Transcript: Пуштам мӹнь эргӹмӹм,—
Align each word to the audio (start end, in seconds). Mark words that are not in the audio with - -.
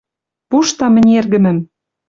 Пуштам 0.49 0.91
мӹнь 0.93 1.11
эргӹмӹм,— 1.19 1.57